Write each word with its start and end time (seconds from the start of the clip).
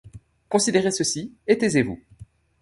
Considérez 0.49 0.89
ceci, 0.89 1.31
et 1.45 1.59
taisez-vous. 1.59 1.99